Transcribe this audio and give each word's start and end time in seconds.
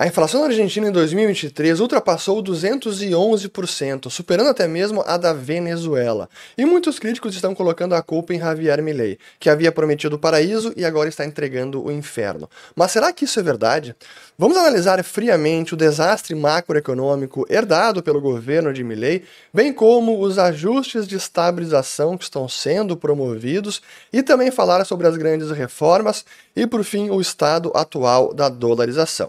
A 0.00 0.06
inflação 0.06 0.42
na 0.42 0.46
Argentina 0.46 0.86
em 0.86 0.92
2023 0.92 1.80
ultrapassou 1.80 2.40
211%, 2.40 4.08
superando 4.08 4.48
até 4.48 4.68
mesmo 4.68 5.02
a 5.04 5.16
da 5.16 5.32
Venezuela. 5.32 6.28
E 6.56 6.64
muitos 6.64 7.00
críticos 7.00 7.34
estão 7.34 7.52
colocando 7.52 7.96
a 7.96 8.00
culpa 8.00 8.32
em 8.32 8.38
Javier 8.38 8.80
Milei, 8.80 9.18
que 9.40 9.50
havia 9.50 9.72
prometido 9.72 10.14
o 10.14 10.18
paraíso 10.20 10.72
e 10.76 10.84
agora 10.84 11.08
está 11.08 11.24
entregando 11.24 11.84
o 11.84 11.90
inferno. 11.90 12.48
Mas 12.76 12.92
será 12.92 13.12
que 13.12 13.24
isso 13.24 13.40
é 13.40 13.42
verdade? 13.42 13.92
Vamos 14.38 14.56
analisar 14.56 15.02
friamente 15.02 15.74
o 15.74 15.76
desastre 15.76 16.32
macroeconômico 16.32 17.44
herdado 17.50 18.00
pelo 18.00 18.20
governo 18.20 18.72
de 18.72 18.84
Milei, 18.84 19.24
bem 19.52 19.72
como 19.72 20.22
os 20.22 20.38
ajustes 20.38 21.08
de 21.08 21.16
estabilização 21.16 22.16
que 22.16 22.22
estão 22.22 22.48
sendo 22.48 22.96
promovidos 22.96 23.82
e 24.12 24.22
também 24.22 24.52
falar 24.52 24.84
sobre 24.84 25.08
as 25.08 25.16
grandes 25.16 25.50
reformas 25.50 26.24
e, 26.54 26.68
por 26.68 26.84
fim, 26.84 27.10
o 27.10 27.20
estado 27.20 27.72
atual 27.74 28.32
da 28.32 28.48
dolarização. 28.48 29.28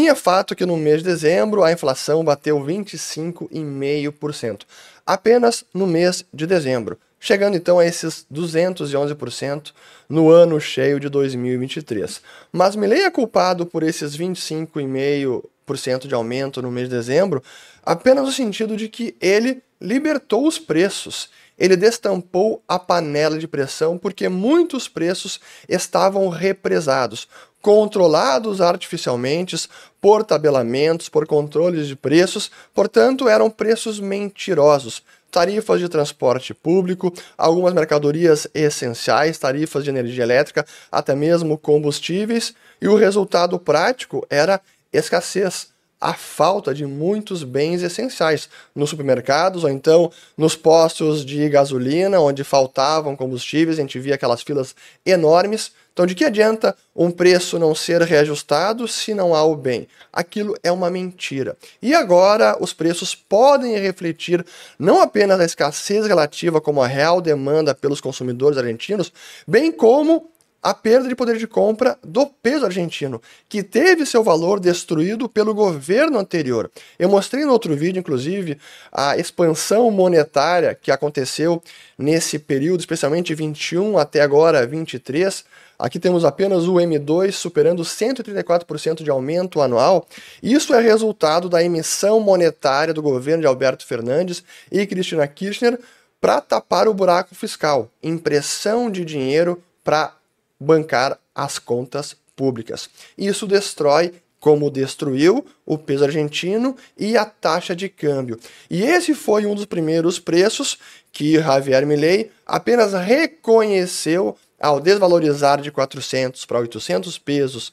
Sim, 0.00 0.08
é 0.08 0.14
fato 0.14 0.56
que 0.56 0.64
no 0.64 0.78
mês 0.78 1.02
de 1.02 1.10
dezembro 1.10 1.62
a 1.62 1.70
inflação 1.70 2.24
bateu 2.24 2.58
25,5%, 2.58 4.62
apenas 5.04 5.62
no 5.74 5.86
mês 5.86 6.24
de 6.32 6.46
dezembro, 6.46 6.98
chegando 7.20 7.54
então 7.54 7.78
a 7.78 7.84
esses 7.84 8.24
211% 8.32 9.74
no 10.08 10.30
ano 10.30 10.58
cheio 10.58 10.98
de 10.98 11.10
2023. 11.10 12.22
Mas 12.50 12.74
Milley 12.74 13.02
é 13.02 13.10
culpado 13.10 13.66
por 13.66 13.82
esses 13.82 14.16
25,5% 14.16 16.06
de 16.06 16.14
aumento 16.14 16.62
no 16.62 16.70
mês 16.70 16.88
de 16.88 16.96
dezembro 16.96 17.42
apenas 17.82 18.24
no 18.24 18.32
sentido 18.32 18.78
de 18.78 18.88
que 18.88 19.14
ele 19.20 19.62
libertou 19.78 20.46
os 20.46 20.58
preços 20.58 21.28
ele 21.60 21.76
destampou 21.76 22.62
a 22.66 22.78
panela 22.78 23.38
de 23.38 23.46
pressão 23.46 23.98
porque 23.98 24.30
muitos 24.30 24.88
preços 24.88 25.38
estavam 25.68 26.30
represados, 26.30 27.28
controlados 27.60 28.62
artificialmente 28.62 29.68
por 30.00 30.24
tabelamentos, 30.24 31.10
por 31.10 31.26
controles 31.26 31.86
de 31.86 31.94
preços, 31.94 32.50
portanto, 32.72 33.28
eram 33.28 33.50
preços 33.50 34.00
mentirosos. 34.00 35.02
Tarifas 35.30 35.78
de 35.78 35.88
transporte 35.88 36.52
público, 36.52 37.12
algumas 37.38 37.72
mercadorias 37.72 38.48
essenciais, 38.52 39.38
tarifas 39.38 39.84
de 39.84 39.90
energia 39.90 40.24
elétrica, 40.24 40.66
até 40.90 41.14
mesmo 41.14 41.56
combustíveis, 41.56 42.52
e 42.80 42.88
o 42.88 42.96
resultado 42.96 43.56
prático 43.58 44.26
era 44.28 44.60
escassez 44.92 45.68
a 46.00 46.14
falta 46.14 46.72
de 46.72 46.86
muitos 46.86 47.44
bens 47.44 47.82
essenciais 47.82 48.48
nos 48.74 48.88
supermercados 48.88 49.64
ou 49.64 49.70
então 49.70 50.10
nos 50.36 50.56
postos 50.56 51.24
de 51.24 51.48
gasolina, 51.48 52.18
onde 52.20 52.42
faltavam 52.42 53.14
combustíveis, 53.14 53.78
a 53.78 53.82
gente 53.82 53.98
via 53.98 54.14
aquelas 54.14 54.42
filas 54.42 54.74
enormes. 55.04 55.72
Então, 55.92 56.06
de 56.06 56.14
que 56.14 56.24
adianta 56.24 56.74
um 56.96 57.10
preço 57.10 57.58
não 57.58 57.74
ser 57.74 58.00
reajustado 58.00 58.88
se 58.88 59.12
não 59.12 59.34
há 59.34 59.44
o 59.44 59.54
bem? 59.54 59.86
Aquilo 60.10 60.56
é 60.62 60.72
uma 60.72 60.88
mentira. 60.88 61.56
E 61.82 61.92
agora, 61.92 62.56
os 62.58 62.72
preços 62.72 63.14
podem 63.14 63.76
refletir 63.76 64.44
não 64.78 65.02
apenas 65.02 65.38
a 65.40 65.44
escassez 65.44 66.06
relativa 66.06 66.60
como 66.60 66.80
a 66.80 66.86
real 66.86 67.20
demanda 67.20 67.74
pelos 67.74 68.00
consumidores 68.00 68.56
argentinos, 68.56 69.12
bem 69.46 69.70
como 69.70 70.29
a 70.62 70.74
perda 70.74 71.08
de 71.08 71.14
poder 71.14 71.38
de 71.38 71.46
compra 71.46 71.98
do 72.02 72.26
peso 72.26 72.66
argentino, 72.66 73.20
que 73.48 73.62
teve 73.62 74.04
seu 74.04 74.22
valor 74.22 74.60
destruído 74.60 75.28
pelo 75.28 75.54
governo 75.54 76.18
anterior. 76.18 76.70
Eu 76.98 77.08
mostrei 77.08 77.44
no 77.44 77.52
outro 77.52 77.74
vídeo, 77.74 77.98
inclusive, 77.98 78.58
a 78.92 79.16
expansão 79.16 79.90
monetária 79.90 80.74
que 80.74 80.90
aconteceu 80.90 81.62
nesse 81.98 82.38
período, 82.38 82.80
especialmente 82.80 83.34
21 83.34 83.96
até 83.96 84.20
agora 84.20 84.66
23. 84.66 85.44
Aqui 85.78 85.98
temos 85.98 86.26
apenas 86.26 86.68
o 86.68 86.74
M2 86.74 87.32
superando 87.32 87.82
134% 87.82 89.02
de 89.02 89.10
aumento 89.10 89.62
anual. 89.62 90.06
Isso 90.42 90.74
é 90.74 90.80
resultado 90.80 91.48
da 91.48 91.64
emissão 91.64 92.20
monetária 92.20 92.92
do 92.92 93.00
governo 93.00 93.40
de 93.40 93.46
Alberto 93.46 93.86
Fernandes 93.86 94.44
e 94.70 94.86
Cristina 94.86 95.26
Kirchner 95.26 95.78
para 96.20 96.38
tapar 96.42 96.86
o 96.86 96.92
buraco 96.92 97.34
fiscal, 97.34 97.90
impressão 98.02 98.90
de 98.90 99.06
dinheiro 99.06 99.62
para 99.82 100.19
bancar 100.60 101.18
as 101.34 101.58
contas 101.58 102.14
públicas. 102.36 102.90
Isso 103.16 103.46
destrói 103.46 104.12
como 104.38 104.70
destruiu 104.70 105.44
o 105.66 105.76
peso 105.76 106.04
argentino 106.04 106.76
e 106.98 107.16
a 107.16 107.24
taxa 107.24 107.76
de 107.76 107.88
câmbio. 107.88 108.38
E 108.70 108.82
esse 108.82 109.14
foi 109.14 109.44
um 109.44 109.54
dos 109.54 109.66
primeiros 109.66 110.18
preços 110.18 110.78
que 111.12 111.38
Javier 111.38 111.86
Milei 111.86 112.30
apenas 112.46 112.92
reconheceu 112.92 114.36
ao 114.58 114.80
desvalorizar 114.80 115.60
de 115.60 115.70
400 115.70 116.44
para 116.44 116.58
800 116.58 117.18
pesos 117.18 117.72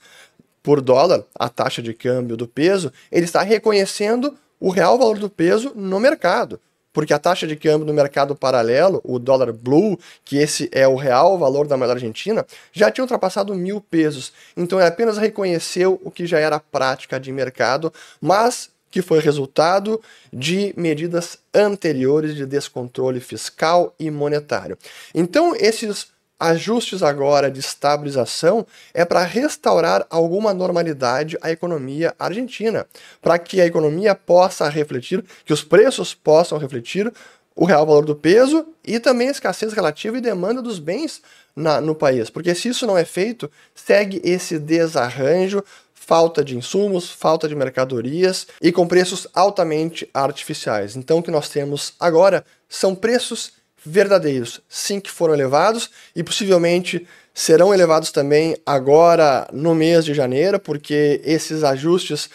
por 0.64 0.82
dólar 0.82 1.24
a 1.36 1.48
taxa 1.48 1.82
de 1.82 1.94
câmbio 1.94 2.36
do 2.36 2.48
peso, 2.48 2.92
ele 3.10 3.24
está 3.24 3.42
reconhecendo 3.42 4.38
o 4.60 4.70
real 4.70 4.98
valor 4.98 5.18
do 5.18 5.30
peso 5.30 5.72
no 5.76 6.00
mercado 6.00 6.60
porque 6.98 7.14
a 7.14 7.20
taxa 7.20 7.46
de 7.46 7.56
câmbio 7.56 7.86
no 7.86 7.94
mercado 7.94 8.36
paralelo, 8.36 9.00
o 9.04 9.20
dólar 9.20 9.54
blue, 9.54 10.00
que 10.26 10.36
esse 10.36 10.68
é 10.72 10.88
o 10.88 10.96
real 10.96 11.38
valor 11.38 11.68
da 11.68 11.78
moeda 11.78 11.94
argentina, 11.94 12.44
já 12.74 12.90
tinha 12.90 13.04
ultrapassado 13.04 13.54
mil 13.54 13.80
pesos. 13.80 14.34
Então 14.58 14.80
ele 14.80 14.88
apenas 14.88 15.16
reconheceu 15.16 16.02
o 16.04 16.10
que 16.10 16.26
já 16.26 16.40
era 16.40 16.60
prática 16.60 17.20
de 17.20 17.32
mercado, 17.32 17.94
mas 18.20 18.72
que 18.90 19.04
foi 19.04 19.20
resultado 19.20 20.02
de 20.34 20.74
medidas 20.76 21.38
anteriores 21.54 22.34
de 22.34 22.48
descontrole 22.48 23.20
fiscal 23.20 23.94
e 24.00 24.10
monetário. 24.10 24.76
Então 25.14 25.56
esses 25.56 26.08
ajustes 26.40 27.02
agora 27.02 27.50
de 27.50 27.60
estabilização 27.60 28.66
é 28.94 29.04
para 29.04 29.24
restaurar 29.24 30.06
alguma 30.10 30.54
normalidade 30.54 31.38
à 31.42 31.52
economia 31.52 32.14
argentina, 32.20 32.86
para 33.22 33.40
que 33.40 33.60
a 33.60 33.66
economia 33.66 34.14
possa 34.14 34.70
refletir, 34.70 35.24
que 35.46 35.54
os 35.54 35.64
preços 35.64 36.14
possam 36.14 36.58
refletir 36.58 37.12
o 37.56 37.66
real 37.66 37.86
valor 37.86 38.06
do 38.06 38.16
peso 38.16 38.68
e 38.86 39.00
também 39.00 39.30
a 39.30 39.32
escassez 39.32 39.74
relativa 39.74 40.18
e 40.18 40.22
demanda 40.22 40.62
dos 40.62 40.78
bens 40.78 41.22
na, 41.56 41.82
no 41.82 41.96
país. 41.96 42.30
Porque 42.30 42.54
se 42.54 42.70
isso 42.70 42.86
não 42.86 42.96
é 42.96 43.04
feito, 43.04 43.50
segue 43.74 44.22
esse 44.24 44.60
desarranjo, 44.60 45.64
falta 46.08 46.42
de 46.42 46.56
insumos, 46.56 47.10
falta 47.10 47.50
de 47.50 47.56
mercadorias 47.56 48.48
e 48.62 48.72
com 48.72 48.88
preços 48.88 49.28
altamente 49.34 50.08
artificiais. 50.14 50.96
Então 50.96 51.18
o 51.18 51.24
que 51.24 51.32
nós 51.32 51.50
temos 51.50 51.94
agora 52.00 52.46
são 52.70 52.94
preços 52.94 53.57
verdadeiros, 53.86 54.62
sim 54.68 55.00
que 55.00 55.12
foram 55.12 55.34
elevados 55.34 55.90
e 56.16 56.24
possivelmente 56.24 57.08
serão 57.34 57.74
elevados 57.74 58.12
também 58.12 58.58
agora 58.66 59.48
no 59.54 59.76
mês 59.76 60.04
de 60.04 60.14
janeiro, 60.14 60.60
porque 60.60 61.22
esses 61.24 61.64
ajustes 61.64 62.30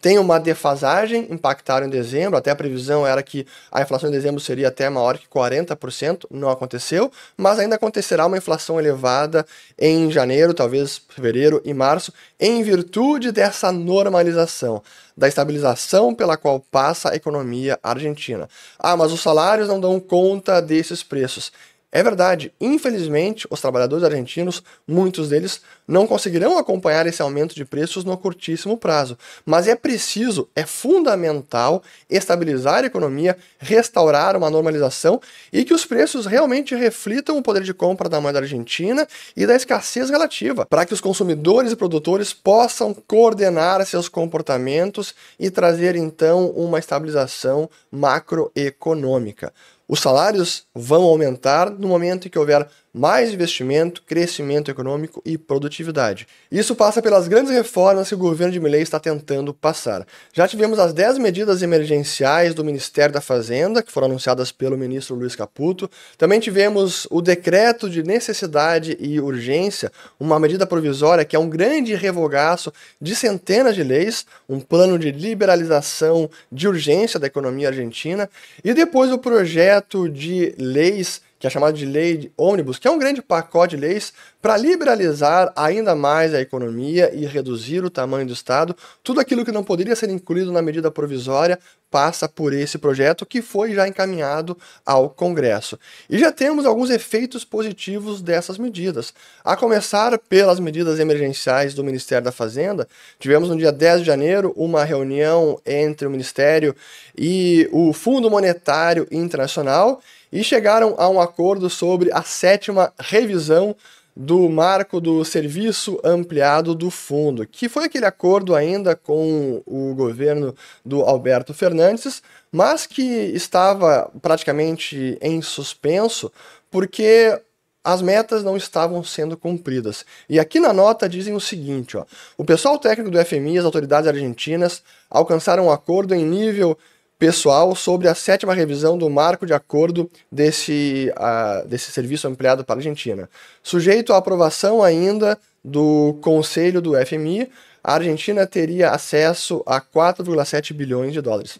têm 0.00 0.18
uma 0.18 0.40
defasagem, 0.40 1.26
impactaram 1.30 1.86
em 1.86 1.90
dezembro, 1.90 2.36
até 2.36 2.50
a 2.50 2.56
previsão 2.56 3.06
era 3.06 3.22
que 3.22 3.46
a 3.70 3.82
inflação 3.82 4.08
em 4.08 4.12
dezembro 4.12 4.40
seria 4.40 4.68
até 4.68 4.88
maior 4.88 5.18
que 5.18 5.28
40%, 5.28 6.24
não 6.30 6.48
aconteceu, 6.48 7.12
mas 7.36 7.58
ainda 7.58 7.76
acontecerá 7.76 8.26
uma 8.26 8.38
inflação 8.38 8.78
elevada 8.78 9.46
em 9.78 10.10
janeiro, 10.10 10.54
talvez 10.54 11.00
fevereiro 11.08 11.60
e 11.64 11.74
março, 11.74 12.12
em 12.38 12.62
virtude 12.62 13.30
dessa 13.30 13.70
normalização 13.70 14.82
da 15.20 15.28
estabilização 15.28 16.14
pela 16.14 16.34
qual 16.34 16.58
passa 16.58 17.10
a 17.10 17.14
economia 17.14 17.78
argentina. 17.82 18.48
Ah, 18.78 18.96
mas 18.96 19.12
os 19.12 19.20
salários 19.20 19.68
não 19.68 19.78
dão 19.78 20.00
conta 20.00 20.62
desses 20.62 21.02
preços. 21.02 21.52
É 21.92 22.04
verdade, 22.04 22.52
infelizmente, 22.60 23.48
os 23.50 23.60
trabalhadores 23.60 24.04
argentinos, 24.04 24.62
muitos 24.86 25.28
deles, 25.28 25.60
não 25.88 26.06
conseguirão 26.06 26.56
acompanhar 26.56 27.04
esse 27.08 27.20
aumento 27.20 27.52
de 27.52 27.64
preços 27.64 28.04
no 28.04 28.16
curtíssimo 28.16 28.76
prazo. 28.76 29.18
Mas 29.44 29.66
é 29.66 29.74
preciso, 29.74 30.48
é 30.54 30.64
fundamental 30.64 31.82
estabilizar 32.08 32.84
a 32.84 32.86
economia, 32.86 33.36
restaurar 33.58 34.36
uma 34.36 34.48
normalização 34.48 35.20
e 35.52 35.64
que 35.64 35.74
os 35.74 35.84
preços 35.84 36.26
realmente 36.26 36.76
reflitam 36.76 37.36
o 37.36 37.42
poder 37.42 37.64
de 37.64 37.74
compra 37.74 38.08
da 38.08 38.20
moeda 38.20 38.38
argentina 38.38 39.06
e 39.36 39.44
da 39.44 39.56
escassez 39.56 40.10
relativa, 40.10 40.64
para 40.66 40.86
que 40.86 40.94
os 40.94 41.00
consumidores 41.00 41.72
e 41.72 41.76
produtores 41.76 42.32
possam 42.32 42.94
coordenar 42.94 43.84
seus 43.84 44.08
comportamentos 44.08 45.12
e 45.40 45.50
trazer 45.50 45.96
então 45.96 46.50
uma 46.50 46.78
estabilização 46.78 47.68
macroeconômica. 47.90 49.52
Os 49.90 49.98
salários 49.98 50.68
vão 50.72 51.02
aumentar 51.02 51.68
no 51.68 51.88
momento 51.88 52.28
em 52.28 52.30
que 52.30 52.38
houver 52.38 52.64
mais 52.92 53.32
investimento, 53.32 54.02
crescimento 54.02 54.70
econômico 54.70 55.22
e 55.24 55.38
produtividade. 55.38 56.26
Isso 56.50 56.74
passa 56.74 57.00
pelas 57.00 57.28
grandes 57.28 57.52
reformas 57.52 58.08
que 58.08 58.14
o 58.14 58.18
governo 58.18 58.52
de 58.52 58.60
Milley 58.60 58.82
está 58.82 58.98
tentando 58.98 59.54
passar. 59.54 60.06
Já 60.32 60.48
tivemos 60.48 60.78
as 60.78 60.92
10 60.92 61.18
medidas 61.18 61.62
emergenciais 61.62 62.54
do 62.54 62.64
Ministério 62.64 63.14
da 63.14 63.20
Fazenda, 63.20 63.82
que 63.82 63.92
foram 63.92 64.08
anunciadas 64.08 64.50
pelo 64.50 64.76
ministro 64.76 65.14
Luiz 65.14 65.36
Caputo. 65.36 65.88
Também 66.18 66.40
tivemos 66.40 67.06
o 67.10 67.20
decreto 67.20 67.88
de 67.88 68.02
necessidade 68.02 68.96
e 68.98 69.20
urgência, 69.20 69.92
uma 70.18 70.40
medida 70.40 70.66
provisória 70.66 71.24
que 71.24 71.36
é 71.36 71.38
um 71.38 71.48
grande 71.48 71.94
revogaço 71.94 72.72
de 73.00 73.14
centenas 73.14 73.76
de 73.76 73.84
leis, 73.84 74.26
um 74.48 74.58
plano 74.58 74.98
de 74.98 75.12
liberalização 75.12 76.28
de 76.50 76.66
urgência 76.66 77.20
da 77.20 77.26
economia 77.26 77.68
argentina, 77.68 78.28
e 78.64 78.74
depois 78.74 79.12
o 79.12 79.18
projeto 79.18 80.08
de 80.08 80.54
leis 80.58 81.22
que 81.40 81.46
é 81.46 81.50
chamado 81.50 81.74
de 81.74 81.86
lei 81.86 82.18
de 82.18 82.32
ônibus, 82.36 82.78
que 82.78 82.86
é 82.86 82.90
um 82.90 82.98
grande 82.98 83.22
pacote 83.22 83.74
de 83.74 83.80
leis 83.80 84.12
para 84.42 84.58
liberalizar 84.58 85.50
ainda 85.56 85.94
mais 85.94 86.34
a 86.34 86.40
economia 86.40 87.10
e 87.14 87.24
reduzir 87.24 87.82
o 87.82 87.88
tamanho 87.88 88.26
do 88.26 88.34
Estado. 88.34 88.76
Tudo 89.02 89.20
aquilo 89.20 89.42
que 89.42 89.50
não 89.50 89.64
poderia 89.64 89.96
ser 89.96 90.10
incluído 90.10 90.52
na 90.52 90.60
medida 90.60 90.90
provisória 90.90 91.58
passa 91.90 92.28
por 92.28 92.52
esse 92.52 92.78
projeto 92.78 93.24
que 93.26 93.40
foi 93.40 93.72
já 93.74 93.88
encaminhado 93.88 94.56
ao 94.84 95.08
Congresso. 95.08 95.78
E 96.08 96.18
já 96.18 96.30
temos 96.30 96.66
alguns 96.66 96.90
efeitos 96.90 97.44
positivos 97.44 98.20
dessas 98.20 98.58
medidas. 98.58 99.12
A 99.42 99.56
começar 99.56 100.16
pelas 100.18 100.60
medidas 100.60 101.00
emergenciais 101.00 101.72
do 101.74 101.82
Ministério 101.82 102.24
da 102.24 102.32
Fazenda, 102.32 102.86
tivemos 103.18 103.48
no 103.48 103.56
dia 103.56 103.72
10 103.72 104.00
de 104.00 104.06
janeiro 104.06 104.52
uma 104.56 104.84
reunião 104.84 105.58
entre 105.66 106.06
o 106.06 106.10
Ministério 106.10 106.76
e 107.16 107.66
o 107.72 107.94
Fundo 107.94 108.30
Monetário 108.30 109.08
Internacional 109.10 110.00
e 110.32 110.44
chegaram 110.44 110.94
a 110.98 111.08
um 111.08 111.20
acordo 111.20 111.68
sobre 111.68 112.12
a 112.12 112.22
sétima 112.22 112.92
revisão 112.98 113.74
do 114.14 114.48
marco 114.48 115.00
do 115.00 115.24
serviço 115.24 115.98
ampliado 116.04 116.74
do 116.74 116.90
fundo, 116.90 117.46
que 117.46 117.68
foi 117.68 117.84
aquele 117.84 118.04
acordo 118.04 118.54
ainda 118.54 118.94
com 118.94 119.62
o 119.64 119.94
governo 119.94 120.54
do 120.84 121.02
Alberto 121.02 121.54
Fernandes, 121.54 122.22
mas 122.50 122.86
que 122.86 123.02
estava 123.02 124.10
praticamente 124.20 125.16
em 125.22 125.40
suspenso 125.40 126.30
porque 126.70 127.40
as 127.82 128.02
metas 128.02 128.44
não 128.44 128.56
estavam 128.56 129.02
sendo 129.02 129.36
cumpridas. 129.36 130.04
E 130.28 130.38
aqui 130.38 130.60
na 130.60 130.72
nota 130.72 131.08
dizem 131.08 131.34
o 131.34 131.40
seguinte: 131.40 131.96
ó, 131.96 132.04
o 132.36 132.44
pessoal 132.44 132.78
técnico 132.78 133.10
do 133.10 133.24
FMI 133.24 133.54
e 133.54 133.58
as 133.58 133.64
autoridades 133.64 134.06
argentinas 134.08 134.82
alcançaram 135.08 135.66
um 135.66 135.70
acordo 135.70 136.14
em 136.14 136.24
nível 136.24 136.76
pessoal 137.20 137.76
sobre 137.76 138.08
a 138.08 138.14
sétima 138.14 138.54
revisão 138.54 138.96
do 138.96 139.10
marco 139.10 139.44
de 139.44 139.52
acordo 139.52 140.10
desse, 140.32 141.12
uh, 141.18 141.68
desse 141.68 141.92
serviço 141.92 142.26
ampliado 142.26 142.64
para 142.64 142.76
a 142.76 142.78
Argentina. 142.78 143.28
Sujeito 143.62 144.14
à 144.14 144.16
aprovação 144.16 144.82
ainda 144.82 145.38
do 145.62 146.16
Conselho 146.22 146.80
do 146.80 146.94
FMI, 147.04 147.50
a 147.84 147.92
Argentina 147.92 148.46
teria 148.46 148.88
acesso 148.90 149.62
a 149.66 149.82
4,7 149.82 150.72
bilhões 150.72 151.12
de 151.12 151.20
dólares. 151.20 151.58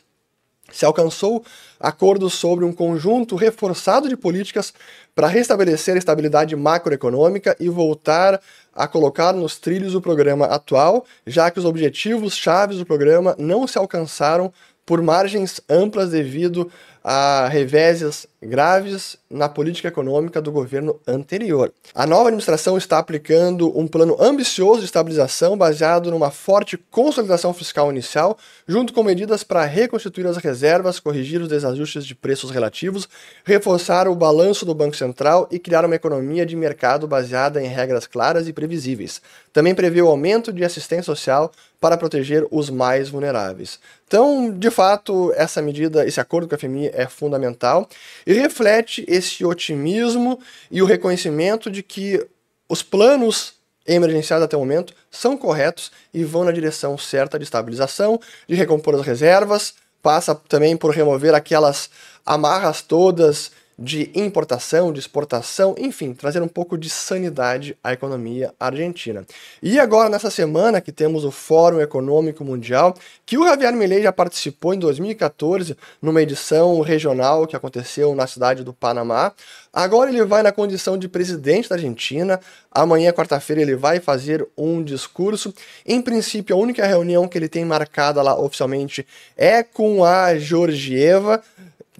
Se 0.72 0.86
alcançou 0.86 1.44
acordo 1.78 2.30
sobre 2.30 2.64
um 2.64 2.72
conjunto 2.72 3.36
reforçado 3.36 4.08
de 4.08 4.16
políticas 4.16 4.72
para 5.14 5.26
restabelecer 5.26 5.94
a 5.94 5.98
estabilidade 5.98 6.56
macroeconômica 6.56 7.54
e 7.60 7.68
voltar 7.68 8.40
a 8.72 8.86
colocar 8.86 9.32
nos 9.32 9.58
trilhos 9.58 9.94
o 9.94 10.00
programa 10.00 10.46
atual, 10.46 11.04
já 11.26 11.50
que 11.50 11.58
os 11.58 11.64
objetivos 11.64 12.34
chaves 12.34 12.78
do 12.78 12.86
programa 12.86 13.34
não 13.38 13.66
se 13.66 13.76
alcançaram 13.76 14.52
por 14.90 15.00
margens 15.02 15.60
amplas 15.68 16.10
devido 16.10 16.68
a 17.02 17.48
revéses 17.48 18.26
graves 18.42 19.18
na 19.30 19.48
política 19.48 19.88
econômica 19.88 20.40
do 20.40 20.50
governo 20.50 20.98
anterior. 21.06 21.72
A 21.94 22.06
nova 22.06 22.28
administração 22.28 22.78
está 22.78 22.98
aplicando 22.98 23.78
um 23.78 23.86
plano 23.86 24.16
ambicioso 24.18 24.80
de 24.80 24.86
estabilização 24.86 25.56
baseado 25.56 26.10
numa 26.10 26.30
forte 26.30 26.76
consolidação 26.76 27.52
fiscal 27.52 27.90
inicial, 27.90 28.36
junto 28.66 28.92
com 28.92 29.02
medidas 29.02 29.44
para 29.44 29.64
reconstituir 29.64 30.26
as 30.26 30.38
reservas, 30.38 30.98
corrigir 30.98 31.40
os 31.40 31.48
desajustes 31.48 32.04
de 32.06 32.14
preços 32.14 32.50
relativos, 32.50 33.08
reforçar 33.44 34.08
o 34.08 34.14
balanço 34.14 34.64
do 34.64 34.74
Banco 34.74 34.96
Central 34.96 35.46
e 35.50 35.58
criar 35.58 35.84
uma 35.84 35.96
economia 35.96 36.46
de 36.46 36.56
mercado 36.56 37.06
baseada 37.06 37.62
em 37.62 37.66
regras 37.66 38.06
claras 38.06 38.48
e 38.48 38.52
previsíveis. 38.52 39.20
Também 39.52 39.74
prevê 39.74 40.00
o 40.00 40.08
aumento 40.08 40.52
de 40.52 40.64
assistência 40.64 41.04
social 41.04 41.52
para 41.80 41.96
proteger 41.96 42.46
os 42.50 42.68
mais 42.68 43.08
vulneráveis. 43.08 43.80
Então, 44.06 44.50
de 44.50 44.70
fato, 44.70 45.32
essa 45.34 45.62
medida, 45.62 46.06
esse 46.06 46.20
acordo 46.20 46.46
com 46.46 46.54
a 46.54 46.58
FMI 46.58 46.89
é 46.94 47.06
fundamental 47.06 47.88
e 48.26 48.32
reflete 48.32 49.04
esse 49.08 49.44
otimismo 49.44 50.40
e 50.70 50.82
o 50.82 50.86
reconhecimento 50.86 51.70
de 51.70 51.82
que 51.82 52.26
os 52.68 52.82
planos 52.82 53.54
emergenciais 53.86 54.42
até 54.42 54.56
o 54.56 54.60
momento 54.60 54.94
são 55.10 55.36
corretos 55.36 55.90
e 56.12 56.22
vão 56.24 56.44
na 56.44 56.52
direção 56.52 56.96
certa 56.96 57.38
de 57.38 57.44
estabilização, 57.44 58.20
de 58.48 58.54
recompor 58.54 58.94
as 58.94 59.06
reservas, 59.06 59.74
passa 60.02 60.34
também 60.34 60.76
por 60.76 60.94
remover 60.94 61.34
aquelas 61.34 61.90
amarras 62.24 62.82
todas 62.82 63.50
de 63.80 64.10
importação, 64.14 64.92
de 64.92 65.00
exportação, 65.00 65.74
enfim, 65.78 66.12
trazer 66.12 66.42
um 66.42 66.48
pouco 66.48 66.76
de 66.76 66.90
sanidade 66.90 67.74
à 67.82 67.94
economia 67.94 68.52
argentina. 68.60 69.24
E 69.62 69.80
agora, 69.80 70.10
nessa 70.10 70.30
semana 70.30 70.82
que 70.82 70.92
temos 70.92 71.24
o 71.24 71.30
Fórum 71.30 71.80
Econômico 71.80 72.44
Mundial, 72.44 72.94
que 73.24 73.38
o 73.38 73.44
Javier 73.44 73.72
Milei 73.72 74.02
já 74.02 74.12
participou 74.12 74.74
em 74.74 74.78
2014, 74.78 75.74
numa 76.02 76.20
edição 76.20 76.82
regional 76.82 77.46
que 77.46 77.56
aconteceu 77.56 78.14
na 78.14 78.26
cidade 78.26 78.62
do 78.62 78.74
Panamá. 78.74 79.32
Agora 79.72 80.10
ele 80.10 80.24
vai 80.24 80.42
na 80.42 80.52
condição 80.52 80.98
de 80.98 81.08
presidente 81.08 81.68
da 81.68 81.76
Argentina. 81.76 82.38
Amanhã, 82.70 83.12
quarta-feira, 83.12 83.62
ele 83.62 83.76
vai 83.76 83.98
fazer 83.98 84.46
um 84.58 84.82
discurso. 84.82 85.54
Em 85.86 86.02
princípio, 86.02 86.54
a 86.54 86.58
única 86.58 86.86
reunião 86.86 87.26
que 87.26 87.38
ele 87.38 87.48
tem 87.48 87.64
marcada 87.64 88.20
lá 88.20 88.38
oficialmente 88.38 89.06
é 89.36 89.62
com 89.62 90.04
a 90.04 90.36
Georgieva 90.36 91.42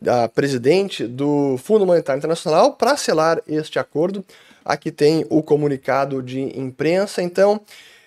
a 0.07 0.29
presidente 0.29 1.07
do 1.07 1.57
Fundo 1.59 1.87
Monetário 1.87 2.19
Internacional 2.19 2.75
para 2.75 2.97
selar 2.97 3.43
este 3.47 3.79
acordo. 3.79 4.25
Aqui 4.65 4.91
tem 4.91 5.27
o 5.29 5.43
comunicado 5.43 6.23
de 6.23 6.41
imprensa. 6.59 7.23
Então, 7.23 7.61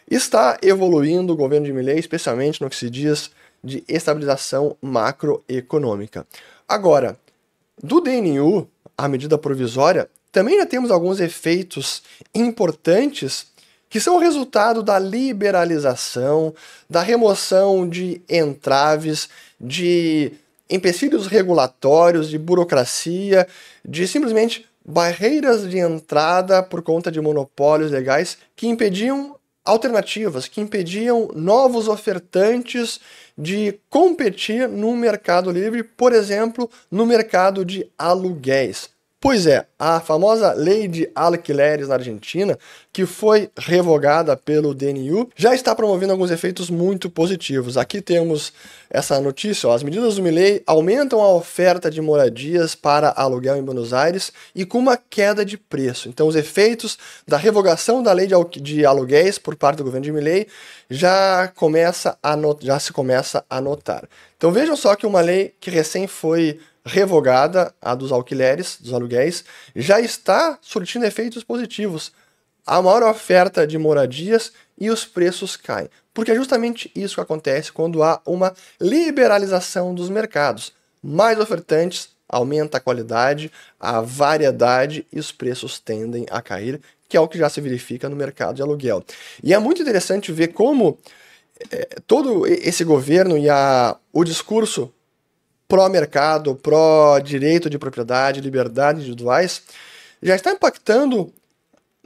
está 0.10 0.58
evoluindo 0.62 1.34
o 1.34 1.36
governo 1.36 1.66
de 1.66 1.74
Milley, 1.74 2.00
especialmente 2.00 2.62
no 2.62 2.70
que 2.70 2.76
se 2.76 2.90
diz 2.90 3.32
de 3.64 3.84
estabilização 3.88 4.76
macroeconômica. 4.82 6.28
Agora, 6.68 7.18
do 7.82 8.02
DNU, 8.02 8.68
a 8.98 9.08
medida 9.08 9.38
provisória, 9.38 10.10
também 10.32 10.58
já 10.58 10.66
temos 10.66 10.92
alguns 10.92 11.20
efeitos 11.20 12.04
importantes 12.34 13.48
que 13.90 14.00
são 14.00 14.16
o 14.16 14.20
resultado 14.20 14.82
da 14.82 14.98
liberalização, 14.98 16.54
da 16.90 17.02
remoção 17.02 17.88
de 17.88 18.22
entraves, 18.28 19.30
de 19.62 20.34
empecilhos 20.70 21.28
regulatórios, 21.28 22.30
de 22.30 22.38
burocracia, 22.38 23.48
de 23.84 24.08
simplesmente 24.08 24.66
barreiras 24.86 25.64
de 25.64 25.80
entrada 25.80 26.62
por 26.62 26.84
conta 26.84 27.12
de 27.12 27.22
monopólios 27.22 27.92
legais 27.92 28.38
que 28.56 28.68
impediam 28.68 29.36
alternativas, 29.66 30.48
que 30.48 30.60
impediam 30.60 31.30
novos 31.34 31.88
ofertantes 31.88 33.00
de 33.38 33.80
competir 33.90 34.68
no 34.68 34.96
mercado 34.96 35.52
livre, 35.52 35.84
por 35.84 36.14
exemplo, 36.14 36.70
no 36.92 37.06
mercado 37.06 37.64
de 37.64 37.90
aluguéis. 37.98 38.93
Pois 39.24 39.48
é, 39.48 39.66
a 39.80 40.02
famosa 40.02 40.52
lei 40.52 40.86
de 40.86 41.10
alquileres 41.16 41.88
na 41.88 41.94
Argentina, 41.94 42.60
que 42.92 43.06
foi 43.06 43.50
revogada 43.58 44.36
pelo 44.36 44.74
DNU, 44.74 45.30
já 45.34 45.56
está 45.56 45.74
promovendo 45.74 46.12
alguns 46.12 46.30
efeitos 46.30 46.70
muito 46.70 47.10
positivos. 47.10 47.78
Aqui 47.78 48.02
temos 48.02 48.52
essa 48.90 49.22
notícia: 49.22 49.70
ó, 49.70 49.74
as 49.74 49.82
medidas 49.82 50.18
do 50.18 50.22
Milei 50.22 50.62
aumentam 50.68 51.22
a 51.22 51.34
oferta 51.34 51.90
de 51.90 52.02
moradias 52.02 52.76
para 52.76 53.14
aluguel 53.16 53.56
em 53.56 53.64
Buenos 53.64 53.94
Aires 53.94 54.34
e 54.54 54.66
com 54.66 54.78
uma 54.78 54.98
queda 54.98 55.46
de 55.46 55.58
preço. 55.58 56.10
Então, 56.10 56.28
os 56.28 56.36
efeitos 56.36 56.98
da 57.26 57.38
revogação 57.38 58.04
da 58.04 58.12
lei 58.12 58.28
de 58.28 58.86
aluguéis 58.86 59.38
por 59.38 59.56
parte 59.56 59.78
do 59.78 59.86
governo 59.86 60.04
de 60.04 60.12
Milei 60.12 60.48
já, 60.90 61.48
começa 61.56 62.18
a 62.22 62.38
já 62.60 62.78
se 62.78 62.92
começa 62.92 63.46
a 63.50 63.62
notar. 63.62 64.04
Então, 64.36 64.52
vejam 64.52 64.76
só 64.76 64.98
que 64.98 65.06
uma 65.08 65.22
lei 65.22 65.54
que 65.62 65.72
recém 65.72 66.08
foi 66.08 66.60
revogada, 66.86 67.74
a 67.82 67.96
dos 67.96 68.12
alquileres, 68.12 68.78
dos 68.80 68.94
aluguéis, 68.94 69.44
já 69.76 70.00
está 70.00 70.58
surtindo 70.62 71.06
efeitos 71.06 71.44
positivos. 71.44 72.12
Há 72.66 72.82
maior 72.82 73.04
oferta 73.04 73.66
de 73.66 73.78
moradias 73.78 74.54
e 74.78 74.90
os 74.90 75.06
preços 75.06 75.56
caem. 75.56 75.90
Porque 76.14 76.32
é 76.32 76.36
justamente 76.36 76.92
isso 76.96 77.16
que 77.16 77.22
acontece 77.22 77.72
quando 77.72 78.04
há 78.04 78.22
uma 78.26 78.54
liberalização 78.80 79.94
dos 79.94 80.10
mercados. 80.10 80.74
Mais 81.02 81.40
ofertantes, 81.40 82.10
aumenta 82.30 82.78
a 82.78 82.82
qualidade, 82.82 83.52
a 83.80 84.02
variedade 84.02 85.06
e 85.12 85.20
os 85.20 85.32
preços 85.32 85.80
tendem 85.80 86.26
a 86.30 86.42
cair, 86.42 86.82
que 87.08 87.18
é 87.18 87.20
o 87.20 87.28
que 87.28 87.38
já 87.38 87.50
se 87.50 87.62
verifica 87.62 88.10
no 88.10 88.16
mercado 88.16 88.56
de 88.56 88.62
aluguel. 88.62 89.04
E 89.44 89.54
é 89.54 89.60
muito 89.60 89.82
interessante 89.82 90.32
ver 90.32 90.50
como 90.50 90.98
é, 91.72 91.88
todo 92.08 92.48
esse 92.48 92.84
governo 92.84 93.38
e 93.38 93.50
a, 93.50 93.96
o 94.12 94.24
discurso 94.24 94.92
pró-mercado, 95.74 96.54
pró-direito 96.54 97.68
de 97.68 97.80
propriedade, 97.80 98.42
liberdades 98.42 99.02
individuais, 99.02 99.64
já 100.22 100.36
está 100.36 100.52
impactando 100.52 101.34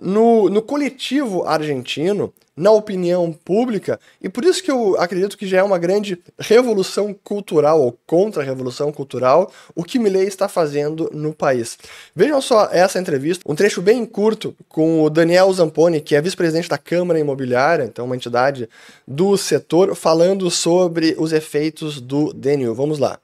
no, 0.02 0.50
no 0.50 0.62
coletivo 0.62 1.44
argentino, 1.44 2.34
na 2.56 2.72
opinião 2.72 3.34
pública, 3.34 4.00
e 4.22 4.30
por 4.30 4.46
isso 4.46 4.64
que 4.64 4.72
eu 4.72 4.98
acredito 4.98 5.38
que 5.38 5.46
já 5.46 5.58
é 5.58 5.64
uma 5.64 5.78
grande 5.78 6.18
revolução 6.40 7.14
cultural, 7.14 7.82
ou 7.82 8.00
contra-revolução 8.08 8.90
cultural, 8.90 9.52
o 9.76 9.84
que 9.84 10.00
Milley 10.00 10.28
está 10.28 10.48
fazendo 10.48 11.10
no 11.14 11.34
país. 11.34 11.78
Vejam 12.16 12.40
só 12.40 12.70
essa 12.72 12.98
entrevista, 12.98 13.44
um 13.46 13.54
trecho 13.54 13.82
bem 13.82 14.06
curto 14.06 14.56
com 14.70 15.04
o 15.04 15.10
Daniel 15.10 15.52
Zamponi, 15.52 16.00
que 16.00 16.16
é 16.16 16.22
vice-presidente 16.22 16.70
da 16.70 16.78
Câmara 16.78 17.20
Imobiliária, 17.20 17.84
então 17.84 18.06
uma 18.06 18.16
entidade 18.16 18.70
do 19.06 19.36
setor, 19.36 19.94
falando 19.94 20.50
sobre 20.50 21.18
os 21.20 21.34
efeitos 21.34 22.00
do 22.00 22.32
DNU. 22.32 22.74
Vamos 22.74 22.98
lá. 22.98 23.20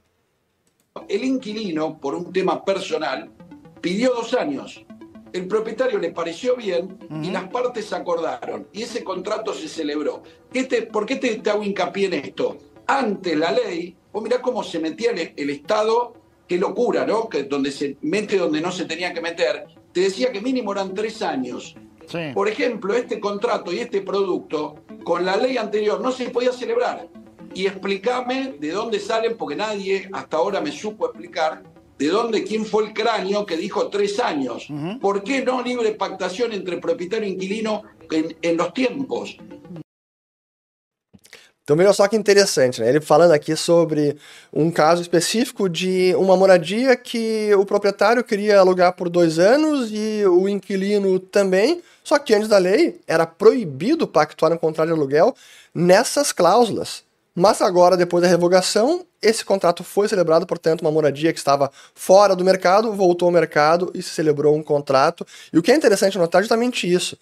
El 1.07 1.23
inquilino, 1.23 1.97
por 1.97 2.15
un 2.15 2.31
tema 2.31 2.63
personal, 2.63 3.29
pidió 3.81 4.13
dos 4.13 4.33
años 4.33 4.85
el 5.33 5.47
propietario 5.47 5.97
le 5.97 6.11
pareció 6.11 6.55
bien 6.55 6.99
y 7.23 7.31
las 7.31 7.49
partes 7.49 7.91
acordaron 7.91 8.67
y 8.71 8.83
ese 8.83 9.03
contrato 9.03 9.53
se 9.53 9.67
celebró. 9.67 10.21
¿Por 10.91 11.05
qué 11.07 11.15
te, 11.15 11.49
hago 11.49 11.63
hincapié 11.63 12.05
en 12.05 12.13
esto? 12.13 12.57
Antes 12.85 13.35
la 13.35 13.51
ley, 13.51 13.95
vos 14.11 14.21
mirá 14.21 14.41
cómo 14.41 14.63
se 14.63 14.79
metía 14.79 15.11
el, 15.11 15.49
Estado, 15.49 16.13
qué 16.47 16.57
locura, 16.57 17.05
¿no? 17.07 17.27
Que 17.27 17.43
donde 17.43 17.71
se 17.71 17.97
mete 18.01 18.37
donde 18.37 18.61
no 18.61 18.71
se 18.71 18.85
tenía 18.85 19.11
que 19.11 19.21
meter. 19.21 19.65
Te 19.91 20.01
decía 20.01 20.31
que 20.31 20.39
mínimo 20.39 20.71
eran 20.71 20.93
tres 20.93 21.23
años. 21.23 21.75
Por 22.35 22.47
ejemplo, 22.47 22.93
este 22.93 23.19
contrato 23.19 23.73
y 23.73 23.79
este 23.79 24.01
producto, 24.01 24.75
con 25.03 25.25
la 25.25 25.35
ley 25.35 25.57
anterior 25.57 25.99
no 25.99 26.11
se 26.11 26.29
podía 26.29 26.51
celebrar. 26.51 27.07
Y 27.53 27.67
explícame 27.67 28.55
de 28.59 28.71
dónde 28.71 28.99
salen, 28.99 29.37
porque 29.37 29.55
nadie 29.55 30.09
hasta 30.11 30.37
ahora 30.37 30.59
me 30.59 30.71
supo 30.71 31.07
explicar 31.07 31.63
de 31.97 32.07
dónde, 32.07 32.43
quién 32.43 32.65
fue 32.65 32.85
el 32.85 32.93
cráneo 32.93 33.45
que 33.45 33.55
dijo 33.55 33.89
tres 33.89 34.19
años. 34.19 34.67
¿Por 34.99 35.23
qué 35.23 35.43
no 35.43 35.61
libre 35.61 35.91
pactación 35.91 36.51
entre 36.51 36.77
propietario 36.77 37.27
e 37.27 37.31
inquilino 37.31 37.83
em, 38.11 38.35
em 38.41 38.55
los 38.55 38.73
tempos? 38.73 39.37
Então, 41.63 41.77
olha 41.77 41.93
só 41.93 42.05
que 42.09 42.17
interessante, 42.17 42.81
né? 42.81 42.89
Ele 42.89 42.99
falando 42.99 43.31
aqui 43.31 43.55
sobre 43.55 44.17
um 44.51 44.69
caso 44.69 45.01
específico 45.01 45.69
de 45.69 46.13
uma 46.15 46.35
moradia 46.35 46.93
que 46.97 47.55
o 47.55 47.65
proprietário 47.65 48.21
queria 48.21 48.59
alugar 48.59 48.93
por 48.97 49.07
dois 49.07 49.39
anos 49.39 49.89
e 49.89 50.25
o 50.25 50.49
inquilino 50.49 51.17
também, 51.19 51.81
só 52.03 52.19
que 52.19 52.33
antes 52.33 52.49
da 52.49 52.57
lei 52.57 52.99
era 53.07 53.25
proibido 53.25 54.05
pactuar 54.05 54.51
um 54.51 54.57
contrato 54.57 54.87
de 54.87 54.93
aluguel 54.93 55.33
nessas 55.73 56.33
cláusulas. 56.33 57.05
Mas 57.35 57.61
agora, 57.61 57.97
depois 57.97 58.21
da 58.21 58.27
revogação, 58.27 59.05
esse 59.19 59.43
contrato 59.43 59.83
foi 59.83 60.07
celebrado, 60.07 60.45
portanto, 60.45 60.81
uma 60.81 60.91
moradia 60.91 61.33
que 61.33 61.39
estava 61.39 61.71
fora 61.95 62.35
do 62.35 62.43
mercado, 62.43 62.93
voltou 62.93 63.25
ao 63.25 63.31
mercado 63.31 63.91
e 63.95 64.03
se 64.03 64.09
celebrou 64.09 64.55
um 64.55 64.61
contrato. 64.61 65.25
E 65.51 65.57
o 65.57 65.61
que 65.63 65.71
é 65.71 65.75
interessante 65.75 66.17
notar 66.17 66.41
é 66.41 66.43
justamente 66.43 66.91
isso. 66.91 67.17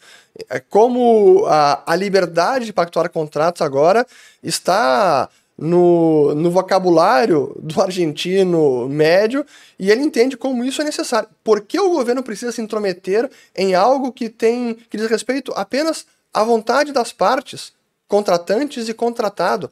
É 0.50 0.60
como 0.60 1.46
a, 1.48 1.82
a 1.86 1.96
liberdade 1.96 2.66
de 2.66 2.74
pactuar 2.74 3.10
contratos 3.10 3.62
agora 3.62 4.06
está 4.44 5.30
no, 5.58 6.34
no 6.36 6.50
vocabulário 6.52 7.56
do 7.62 7.80
argentino 7.82 8.90
médio 8.90 9.46
e 9.80 9.92
ele 9.92 10.02
entende 10.02 10.36
como 10.36 10.66
isso 10.66 10.82
é 10.82 10.86
necessário. 10.86 11.30
Por 11.44 11.62
que 11.62 11.80
o 11.80 11.90
governo 11.90 12.24
precisa 12.24 12.52
se 12.52 12.62
intrometer 12.62 13.30
em 13.56 13.76
algo 13.76 14.12
que 14.12 14.28
tem 14.28 14.74
que 14.90 14.98
diz 14.98 15.08
respeito 15.08 15.54
apenas 15.56 16.06
à 16.34 16.44
vontade 16.44 16.92
das 16.92 17.14
partes, 17.14 17.72
contratantes 18.08 18.90
e 18.90 18.94
contratado? 18.94 19.72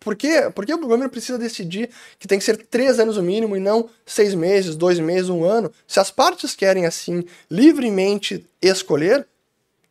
Por, 0.00 0.16
quê? 0.16 0.50
Por 0.54 0.64
que 0.64 0.72
o 0.72 0.78
governo 0.78 1.10
precisa 1.10 1.38
decidir 1.38 1.90
que 2.18 2.26
tem 2.26 2.38
que 2.38 2.44
ser 2.44 2.56
três 2.56 2.98
anos 2.98 3.18
o 3.18 3.22
mínimo 3.22 3.54
e 3.54 3.60
não 3.60 3.88
seis 4.06 4.34
meses, 4.34 4.74
dois 4.74 4.98
meses, 4.98 5.28
um 5.28 5.44
ano? 5.44 5.70
Se 5.86 6.00
as 6.00 6.10
partes 6.10 6.54
querem, 6.54 6.86
assim, 6.86 7.22
livremente 7.50 8.46
escolher, 8.62 9.26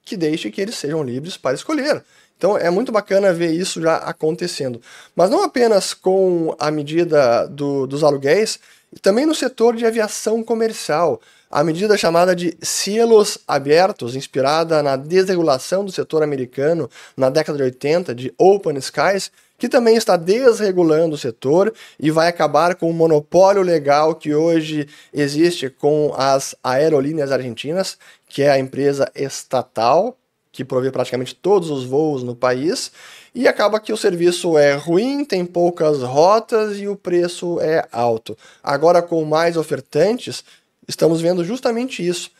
que 0.03 0.17
deixe 0.17 0.49
que 0.49 0.59
eles 0.59 0.75
sejam 0.75 1.03
livres 1.03 1.37
para 1.37 1.53
escolher. 1.53 2.03
Então 2.35 2.57
é 2.57 2.69
muito 2.69 2.91
bacana 2.91 3.31
ver 3.31 3.51
isso 3.51 3.79
já 3.81 3.97
acontecendo. 3.97 4.81
Mas 5.15 5.29
não 5.29 5.43
apenas 5.43 5.93
com 5.93 6.55
a 6.57 6.71
medida 6.71 7.45
do, 7.45 7.85
dos 7.85 8.03
aluguéis, 8.03 8.59
também 9.01 9.25
no 9.25 9.35
setor 9.35 9.75
de 9.75 9.85
aviação 9.85 10.43
comercial. 10.43 11.21
A 11.51 11.63
medida 11.63 11.97
chamada 11.97 12.35
de 12.35 12.55
cielos 12.61 13.39
abertos, 13.47 14.15
inspirada 14.15 14.81
na 14.81 14.95
desregulação 14.95 15.83
do 15.83 15.91
setor 15.91 16.23
americano 16.23 16.89
na 17.17 17.29
década 17.29 17.57
de 17.57 17.63
80, 17.63 18.15
de 18.15 18.33
Open 18.37 18.77
Skies, 18.77 19.31
que 19.59 19.69
também 19.69 19.97
está 19.97 20.15
desregulando 20.15 21.15
o 21.15 21.17
setor 21.17 21.73
e 21.99 22.09
vai 22.09 22.29
acabar 22.29 22.75
com 22.75 22.89
o 22.89 22.93
monopólio 22.93 23.61
legal 23.61 24.15
que 24.15 24.33
hoje 24.33 24.87
existe 25.13 25.69
com 25.69 26.13
as 26.17 26.55
aerolíneas 26.63 27.31
argentinas, 27.31 27.97
que 28.27 28.41
é 28.41 28.49
a 28.49 28.57
empresa 28.57 29.11
estatal 29.13 30.15
que 30.51 30.65
provê 30.65 30.91
praticamente 30.91 31.35
todos 31.35 31.69
os 31.69 31.85
voos 31.85 32.23
no 32.23 32.35
país, 32.35 32.91
e 33.35 33.47
acaba 33.47 33.79
que 33.79 33.93
o 33.93 33.97
serviço 33.97 34.57
é 34.57 34.73
ruim, 34.73 35.23
tem 35.23 35.45
poucas 35.45 36.01
rotas 36.01 36.77
e 36.79 36.87
o 36.87 36.95
preço 36.95 37.61
é 37.61 37.87
alto. 37.91 38.35
Agora, 38.63 39.01
com 39.01 39.23
mais 39.23 39.55
ofertantes, 39.55 40.43
estamos 40.87 41.21
vendo 41.21 41.45
justamente 41.45 42.05
isso. 42.05 42.31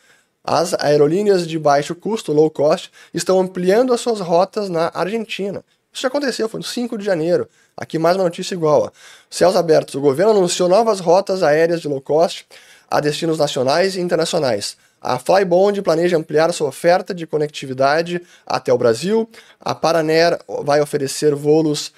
As 0.42 0.74
aerolíneas 0.74 1.46
de 1.46 1.58
baixo 1.58 1.94
custo, 1.94 2.32
low 2.32 2.50
cost, 2.50 2.90
estão 3.14 3.38
ampliando 3.38 3.92
as 3.92 4.00
suas 4.00 4.20
rotas 4.20 4.68
na 4.68 4.90
Argentina. 4.92 5.64
Isso 5.92 6.02
já 6.02 6.08
aconteceu, 6.08 6.48
foi 6.48 6.58
no 6.58 6.64
5 6.64 6.96
de 6.96 7.04
janeiro. 7.04 7.48
Aqui 7.76 7.98
mais 7.98 8.16
uma 8.16 8.24
notícia 8.24 8.54
igual. 8.54 8.84
Ó. 8.84 8.90
Céus 9.28 9.56
abertos. 9.56 9.94
O 9.94 10.00
governo 10.00 10.32
anunciou 10.32 10.68
novas 10.68 11.00
rotas 11.00 11.42
aéreas 11.42 11.80
de 11.80 11.88
low 11.88 12.00
cost 12.00 12.46
a 12.88 13.00
destinos 13.00 13.38
nacionais 13.38 13.96
e 13.96 14.00
internacionais. 14.00 14.76
A 15.00 15.18
Flybond 15.18 15.80
planeja 15.82 16.16
ampliar 16.16 16.52
sua 16.52 16.68
oferta 16.68 17.14
de 17.14 17.26
conectividade 17.26 18.20
até 18.46 18.72
o 18.72 18.78
Brasil. 18.78 19.28
A 19.58 19.74
Paraner 19.74 20.38
vai 20.62 20.80
oferecer 20.80 21.34
voos 21.34 21.92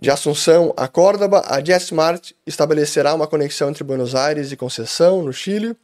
de 0.00 0.10
Assunção 0.10 0.74
a 0.76 0.88
Córdoba. 0.88 1.44
A 1.46 1.60
JetSmart 1.60 2.32
estabelecerá 2.46 3.14
uma 3.14 3.26
conexão 3.26 3.70
entre 3.70 3.84
Buenos 3.84 4.14
Aires 4.14 4.50
e 4.50 4.56
Conceição, 4.56 5.22
no 5.22 5.32
Chile. 5.32 5.76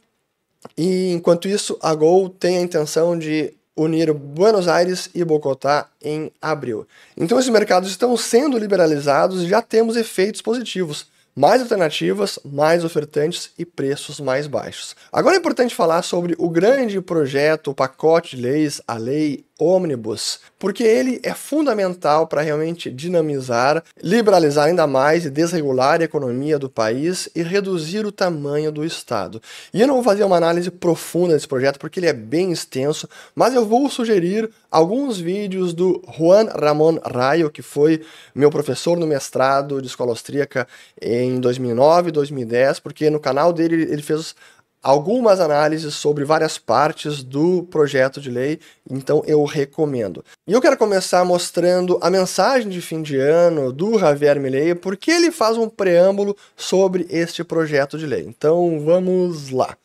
E 0.77 1.11
enquanto 1.11 1.47
isso, 1.47 1.77
a 1.81 1.95
Gol 1.95 2.29
tem 2.29 2.57
a 2.57 2.61
intenção 2.61 3.17
de 3.17 3.53
unir 3.75 4.13
Buenos 4.13 4.67
Aires 4.67 5.09
e 5.13 5.23
Bogotá 5.23 5.87
em 6.01 6.31
abril. 6.41 6.87
Então 7.17 7.39
esses 7.39 7.49
mercados 7.49 7.89
estão 7.89 8.15
sendo 8.15 8.57
liberalizados 8.57 9.43
e 9.43 9.47
já 9.47 9.61
temos 9.61 9.95
efeitos 9.95 10.41
positivos 10.41 11.07
mais 11.35 11.61
alternativas, 11.61 12.37
mais 12.45 12.85
ofertantes 12.85 13.49
e 13.57 13.65
preços 13.65 14.19
mais 14.19 14.45
baixos. 14.45 14.95
Agora 15.11 15.35
é 15.35 15.39
importante 15.39 15.73
falar 15.73 16.03
sobre 16.03 16.35
o 16.37 16.47
grande 16.49 17.01
projeto, 17.01 17.71
o 17.71 17.75
pacote 17.75 18.35
de 18.35 18.41
leis, 18.43 18.81
a 18.87 18.97
lei 18.97 19.43
ônibus, 19.63 20.39
porque 20.59 20.83
ele 20.83 21.19
é 21.23 21.33
fundamental 21.33 22.27
para 22.27 22.41
realmente 22.41 22.89
dinamizar, 22.89 23.83
liberalizar 24.01 24.67
ainda 24.67 24.85
mais 24.87 25.25
e 25.25 25.29
desregular 25.29 26.01
a 26.01 26.05
economia 26.05 26.59
do 26.59 26.69
país 26.69 27.29
e 27.35 27.41
reduzir 27.41 28.05
o 28.05 28.11
tamanho 28.11 28.71
do 28.71 28.83
Estado. 28.85 29.41
E 29.73 29.81
eu 29.81 29.87
não 29.87 29.95
vou 29.95 30.03
fazer 30.03 30.23
uma 30.23 30.37
análise 30.37 30.69
profunda 30.69 31.33
desse 31.33 31.47
projeto 31.47 31.79
porque 31.79 31.99
ele 31.99 32.07
é 32.07 32.13
bem 32.13 32.51
extenso, 32.51 33.07
mas 33.35 33.53
eu 33.53 33.65
vou 33.65 33.89
sugerir 33.89 34.49
alguns 34.71 35.19
vídeos 35.19 35.73
do 35.73 36.03
Juan 36.17 36.45
Ramon 36.45 36.97
Rayo, 37.05 37.51
que 37.51 37.61
foi 37.61 38.01
meu 38.33 38.49
professor 38.49 38.97
no 38.97 39.05
mestrado 39.05 39.81
de 39.81 39.87
escola 39.87 40.11
austríaca 40.11 40.67
em 41.01 41.39
2009 41.39 42.09
e 42.09 42.11
2010, 42.11 42.79
porque 42.79 43.09
no 43.09 43.19
canal 43.19 43.53
dele 43.53 43.83
ele 43.83 44.01
fez 44.01 44.35
algumas 44.83 45.39
análises 45.39 45.93
sobre 45.93 46.25
várias 46.25 46.57
partes 46.57 47.23
do 47.23 47.63
projeto 47.63 48.19
de 48.19 48.29
lei, 48.29 48.59
então 48.89 49.23
eu 49.25 49.43
recomendo. 49.45 50.23
E 50.45 50.51
eu 50.51 50.61
quero 50.61 50.77
começar 50.77 51.23
mostrando 51.23 51.97
a 52.01 52.09
mensagem 52.09 52.69
de 52.69 52.81
fim 52.81 53.01
de 53.01 53.17
ano 53.17 53.71
do 53.71 53.97
Javier 53.97 54.39
Milei, 54.41 54.75
porque 54.75 55.09
ele 55.09 55.31
faz 55.31 55.57
um 55.57 55.69
preâmbulo 55.69 56.35
sobre 56.57 57.07
este 57.09 57.45
projeto 57.45 57.97
de 57.97 58.05
lei. 58.05 58.25
Então 58.27 58.83
vamos 58.83 59.49
lá. 59.49 59.77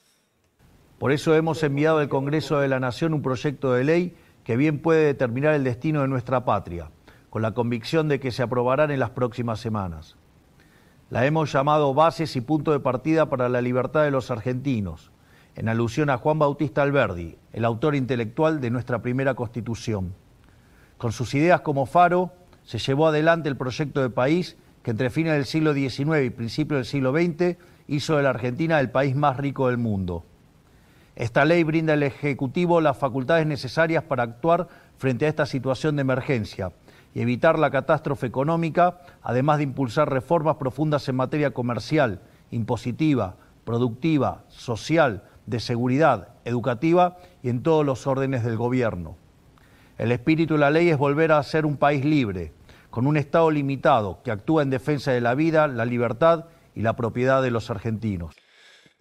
Por 0.99 1.13
eso 1.13 1.33
hemos 1.33 1.63
enviado 1.63 1.99
al 1.99 2.09
Congreso 2.09 2.59
de 2.59 2.67
la 2.67 2.81
Nación 2.81 3.15
un 3.15 3.23
proyecto 3.23 3.73
de 3.73 3.85
ley 3.85 4.17
que 4.43 4.57
bien 4.57 4.81
puede 4.81 5.05
determinar 5.05 5.55
el 5.55 5.63
destino 5.63 6.03
de 6.03 6.09
nuestra 6.09 6.45
patria, 6.45 6.91
con 7.31 7.41
la 7.41 7.53
convicción 7.53 8.09
de 8.09 8.19
que 8.19 8.33
se 8.33 8.43
aprobarán 8.43 8.91
en 8.91 8.99
las 8.99 9.11
próximas 9.11 9.61
semanas. 9.61 10.17
La 11.11 11.25
hemos 11.25 11.51
llamado 11.51 11.95
Bases 11.95 12.37
y 12.37 12.43
Punto 12.43 12.71
de 12.73 12.81
Partida 12.81 13.31
para 13.31 13.49
la 13.49 13.63
Libertad 13.63 14.03
de 14.03 14.11
los 14.11 14.31
Argentinos, 14.31 15.11
en 15.57 15.71
alusión 15.71 16.11
a 16.11 16.19
Juan 16.19 16.39
Bautista 16.39 16.83
Alberdi, 16.83 17.39
el 17.55 17.65
autor 17.65 17.95
intelectual 17.95 18.61
de 18.61 18.69
nuestra 18.69 19.01
primera 19.01 19.33
Constitución. 19.33 20.13
Con 20.99 21.13
sus 21.13 21.33
ideas 21.33 21.63
como 21.63 21.87
faro, 21.87 22.33
se 22.63 22.79
llevó 22.79 23.07
adelante 23.07 23.49
el 23.49 23.57
proyecto 23.57 24.03
de 24.03 24.11
país 24.11 24.59
que 24.83 24.91
entre 24.91 25.09
fines 25.09 25.33
del 25.33 25.47
siglo 25.47 25.73
XIX 25.73 26.27
y 26.27 26.31
principios 26.31 26.77
del 26.77 26.85
siglo 26.85 27.15
XX 27.15 27.57
hizo 27.87 28.19
de 28.19 28.25
la 28.25 28.31
Argentina 28.31 28.79
el 28.79 28.91
país 28.91 29.17
más 29.17 29.39
rico 29.39 29.69
del 29.69 29.79
mundo. 29.79 30.27
Esta 31.17 31.47
ley 31.47 31.65
brinda 31.65 31.95
al 31.95 32.03
Ejecutivo 32.03 32.83
las 32.83 32.99
facultades 32.99 33.47
necesarias 33.47 34.05
para 34.05 34.25
actuar 34.25 34.69
frente 34.99 35.25
a 35.25 35.31
esta 35.31 35.47
situación 35.47 35.97
de 35.97 36.03
emergencia 36.03 36.71
y 37.15 37.21
evitar 37.21 37.59
la 37.59 37.71
catástrofe 37.71 38.27
económica, 38.27 39.01
además 39.23 39.59
de 39.59 39.65
impulsar 39.65 40.11
reformas 40.11 40.57
profundas 40.57 41.09
en 41.09 41.17
materia 41.17 41.53
comercial, 41.53 42.21
impositiva, 42.51 43.37
productiva, 43.65 44.45
social, 44.49 45.25
de 45.47 45.61
seguridad, 45.61 46.29
educativa 46.45 47.17
y 47.43 47.49
en 47.49 47.63
todos 47.63 47.85
los 47.85 48.07
órdenes 48.07 48.45
del 48.45 48.57
gobierno. 48.57 49.17
El 49.97 50.13
espíritu 50.13 50.55
de 50.55 50.61
la 50.61 50.71
ley 50.71 50.91
es 50.91 50.99
volver 50.99 51.33
a 51.33 51.43
ser 51.43 51.67
un 51.67 51.77
país 51.77 52.05
libre, 52.05 52.53
con 52.91 53.07
un 53.07 53.17
Estado 53.17 53.51
limitado 53.51 54.21
que 54.23 54.31
actúa 54.31 54.63
en 54.63 54.71
defensa 54.71 55.11
de 55.13 55.21
la 55.21 55.35
vida, 55.35 55.67
la 55.69 55.85
libertad 55.85 56.47
y 56.75 56.83
la 56.83 56.97
propiedad 56.97 57.43
de 57.43 57.51
los 57.51 57.71
argentinos. 57.71 58.35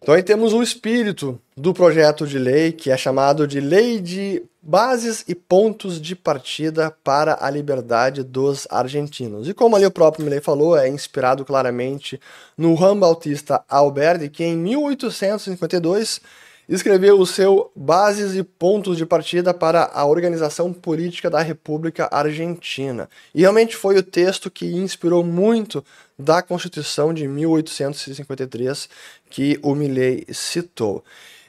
Então 0.02 0.14
aí 0.16 0.24
temos 0.24 0.54
o 0.54 0.62
espírito 0.62 1.40
do 1.56 1.74
projeto 1.74 2.26
de 2.28 2.38
lei, 2.38 2.72
que 2.72 2.92
é 2.92 2.98
chamado 2.98 3.48
de 3.48 3.60
Lei 3.60 4.00
de 4.00 4.44
Bases 4.62 5.24
e 5.28 5.34
Pontos 5.34 6.00
de 6.00 6.16
Partida 6.16 6.92
para 7.04 7.38
a 7.42 7.50
Liberdade 7.50 8.22
dos 8.22 8.68
Argentinos. 8.70 9.48
E 9.48 9.54
como 9.54 9.76
ali 9.76 9.86
o 9.86 9.92
próprio 9.92 10.24
Milley 10.24 10.42
falou, 10.42 10.78
é 10.78 10.88
inspirado 10.88 11.44
claramente 11.44 12.20
no 12.58 12.76
Juan 12.76 12.98
Bautista 12.98 13.64
Alberdi, 13.68 14.30
que 14.30 14.44
em 14.44 14.56
1852 14.56 16.22
escreveu 16.68 17.20
o 17.20 17.26
seu 17.26 17.72
Bases 17.76 18.36
e 18.36 18.44
Pontos 18.44 18.98
de 18.98 19.06
Partida 19.06 19.54
para 19.54 19.90
a 19.94 20.06
Organização 20.06 20.74
Política 20.74 21.30
da 21.30 21.42
República 21.42 22.10
Argentina. 22.12 23.10
E 23.34 23.42
realmente 23.42 23.76
foi 23.76 23.98
o 23.98 24.04
texto 24.04 24.52
que 24.52 24.66
inspirou 24.66 25.24
muito 25.24 25.84
da 26.18 26.42
Constituição 26.42 27.14
de 27.14 27.28
1853 27.28 28.90
que 29.30 29.60
o 29.62 29.76
Milley 29.76 30.26
citou. 30.32 31.04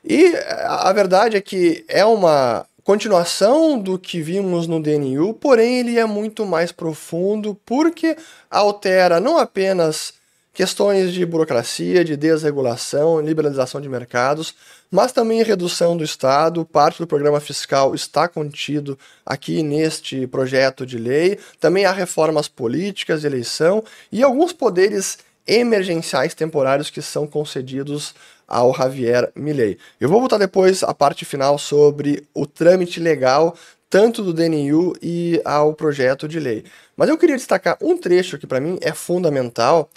E 0.04 0.34
a 0.64 0.92
verdade 0.92 1.36
é 1.36 1.40
que 1.40 1.84
é 1.88 2.04
uma 2.04 2.66
continuação 2.84 3.78
do 3.78 3.98
que 3.98 4.22
vimos 4.22 4.66
no 4.66 4.80
DNU, 4.80 5.34
porém 5.34 5.80
ele 5.80 5.98
é 5.98 6.06
muito 6.06 6.46
mais 6.46 6.72
profundo 6.72 7.54
porque 7.66 8.16
altera 8.50 9.20
não 9.20 9.36
apenas 9.36 10.14
questões 10.58 11.12
de 11.12 11.24
burocracia, 11.24 12.04
de 12.04 12.16
desregulação, 12.16 13.20
liberalização 13.20 13.80
de 13.80 13.88
mercados, 13.88 14.56
mas 14.90 15.12
também 15.12 15.40
redução 15.44 15.96
do 15.96 16.02
Estado. 16.02 16.64
Parte 16.64 16.98
do 16.98 17.06
programa 17.06 17.38
fiscal 17.38 17.94
está 17.94 18.26
contido 18.26 18.98
aqui 19.24 19.62
neste 19.62 20.26
projeto 20.26 20.84
de 20.84 20.98
lei. 20.98 21.38
Também 21.60 21.84
há 21.84 21.92
reformas 21.92 22.48
políticas 22.48 23.22
eleição 23.22 23.84
e 24.10 24.20
alguns 24.20 24.52
poderes 24.52 25.18
emergenciais 25.46 26.34
temporários 26.34 26.90
que 26.90 27.00
são 27.00 27.24
concedidos 27.24 28.12
ao 28.48 28.74
Javier 28.74 29.30
Milei. 29.36 29.78
Eu 30.00 30.08
vou 30.08 30.18
voltar 30.18 30.38
depois 30.38 30.82
a 30.82 30.92
parte 30.92 31.24
final 31.24 31.56
sobre 31.56 32.26
o 32.34 32.44
trâmite 32.46 32.98
legal 32.98 33.56
tanto 33.88 34.24
do 34.24 34.34
DNU 34.34 34.92
e 35.00 35.40
ao 35.44 35.72
projeto 35.72 36.26
de 36.26 36.40
lei. 36.40 36.64
Mas 36.96 37.08
eu 37.08 37.16
queria 37.16 37.36
destacar 37.36 37.78
um 37.80 37.96
trecho 37.96 38.38
que 38.38 38.46
para 38.46 38.60
mim 38.60 38.76
é 38.82 38.92
fundamental, 38.92 39.88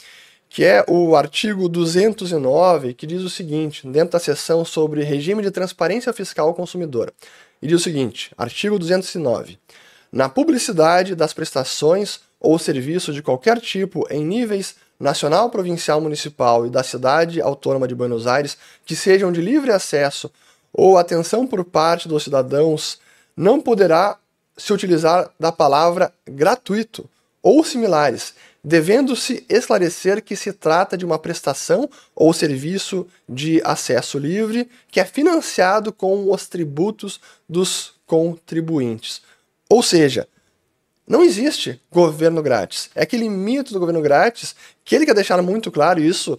que 0.53 0.65
é 0.65 0.83
o 0.85 1.15
artigo 1.15 1.69
209, 1.69 2.93
que 2.93 3.07
diz 3.07 3.21
o 3.21 3.29
seguinte, 3.29 3.87
dentro 3.87 4.11
da 4.11 4.19
seção 4.19 4.65
sobre 4.65 5.01
regime 5.01 5.41
de 5.41 5.49
transparência 5.49 6.11
fiscal 6.11 6.49
ao 6.49 6.53
consumidor. 6.53 7.13
E 7.61 7.67
diz 7.67 7.79
o 7.79 7.83
seguinte, 7.83 8.33
artigo 8.37 8.77
209. 8.77 9.57
Na 10.11 10.27
publicidade 10.27 11.15
das 11.15 11.31
prestações 11.31 12.19
ou 12.37 12.59
serviços 12.59 13.15
de 13.15 13.23
qualquer 13.23 13.61
tipo 13.61 14.05
em 14.11 14.25
níveis 14.25 14.75
nacional, 14.99 15.49
provincial, 15.49 16.01
municipal 16.01 16.67
e 16.67 16.69
da 16.69 16.83
cidade 16.83 17.39
autônoma 17.39 17.87
de 17.87 17.95
Buenos 17.95 18.27
Aires 18.27 18.57
que 18.85 18.93
sejam 18.93 19.31
de 19.31 19.39
livre 19.39 19.71
acesso 19.71 20.29
ou 20.73 20.97
atenção 20.97 21.47
por 21.47 21.63
parte 21.63 22.09
dos 22.09 22.23
cidadãos, 22.23 22.99
não 23.37 23.61
poderá 23.61 24.17
se 24.57 24.73
utilizar 24.73 25.31
da 25.39 25.49
palavra 25.49 26.11
gratuito 26.27 27.09
ou 27.41 27.63
similares, 27.63 28.33
devendo-se 28.63 29.45
esclarecer 29.49 30.23
que 30.23 30.35
se 30.35 30.53
trata 30.53 30.97
de 30.97 31.05
uma 31.05 31.17
prestação 31.17 31.89
ou 32.15 32.31
serviço 32.31 33.07
de 33.27 33.61
acesso 33.63 34.17
livre 34.17 34.69
que 34.89 34.99
é 34.99 35.05
financiado 35.05 35.91
com 35.91 36.31
os 36.31 36.47
tributos 36.47 37.19
dos 37.49 37.95
contribuintes. 38.05 39.21
Ou 39.69 39.81
seja, 39.81 40.27
não 41.07 41.23
existe 41.23 41.81
governo 41.91 42.41
grátis. 42.41 42.89
É 42.95 43.03
aquele 43.03 43.27
mito 43.27 43.73
do 43.73 43.79
governo 43.79 44.01
grátis 44.01 44.55
que 44.85 44.95
ele 44.95 45.05
quer 45.05 45.15
deixar 45.15 45.41
muito 45.41 45.71
claro, 45.71 45.99
isso 45.99 46.37